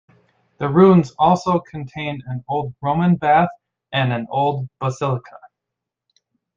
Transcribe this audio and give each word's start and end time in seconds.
The 0.57 0.67
ruins 0.67 1.11
also 1.19 1.59
contain 1.59 2.23
an 2.25 2.43
old 2.49 2.73
Roman 2.81 3.17
bath 3.17 3.49
and 3.93 4.11
an 4.11 4.25
old 4.31 4.67
basilica. 4.79 5.37